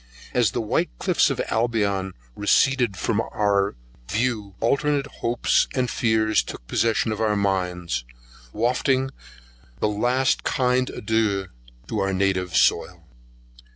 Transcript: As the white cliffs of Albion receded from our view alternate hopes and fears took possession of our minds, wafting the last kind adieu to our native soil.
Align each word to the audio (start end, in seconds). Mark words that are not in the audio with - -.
As 0.33 0.49
the 0.49 0.61
white 0.63 0.89
cliffs 0.97 1.29
of 1.29 1.39
Albion 1.49 2.13
receded 2.35 2.97
from 2.97 3.21
our 3.21 3.75
view 4.09 4.55
alternate 4.59 5.05
hopes 5.21 5.67
and 5.75 5.91
fears 5.91 6.41
took 6.41 6.65
possession 6.65 7.11
of 7.11 7.21
our 7.21 7.35
minds, 7.35 8.03
wafting 8.51 9.11
the 9.79 9.87
last 9.87 10.41
kind 10.43 10.89
adieu 10.89 11.49
to 11.87 11.99
our 11.99 12.13
native 12.13 12.55
soil. 12.55 13.05